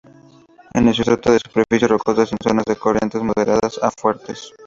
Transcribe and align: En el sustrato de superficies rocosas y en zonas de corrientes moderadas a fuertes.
En 0.73 0.87
el 0.87 0.95
sustrato 0.95 1.31
de 1.31 1.37
superficies 1.37 1.87
rocosas 1.91 2.31
y 2.31 2.33
en 2.33 2.39
zonas 2.43 2.65
de 2.65 2.75
corrientes 2.75 3.21
moderadas 3.21 3.77
a 3.83 3.91
fuertes. 3.91 4.51